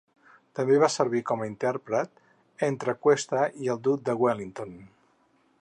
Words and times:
També 0.59 0.77
va 0.83 0.87
servir 0.93 1.21
com 1.31 1.43
a 1.43 1.49
intèrpret 1.49 2.23
entre 2.71 2.97
Cuesta 3.05 3.47
i 3.67 3.73
el 3.75 3.85
duc 3.89 4.05
de 4.11 4.21
Wellington. 4.25 4.79